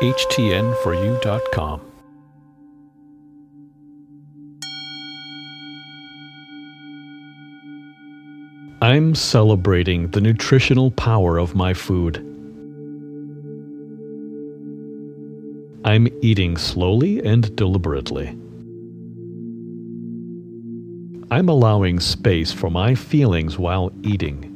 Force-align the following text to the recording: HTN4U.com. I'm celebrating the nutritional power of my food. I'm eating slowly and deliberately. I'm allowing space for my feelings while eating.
HTN4U.com. 0.00 1.80
I'm 8.80 9.16
celebrating 9.16 10.08
the 10.12 10.20
nutritional 10.20 10.92
power 10.92 11.36
of 11.36 11.56
my 11.56 11.74
food. 11.74 12.18
I'm 15.84 16.06
eating 16.22 16.56
slowly 16.56 17.20
and 17.24 17.56
deliberately. 17.56 18.28
I'm 21.32 21.48
allowing 21.48 21.98
space 21.98 22.52
for 22.52 22.70
my 22.70 22.94
feelings 22.94 23.58
while 23.58 23.90
eating. 24.04 24.47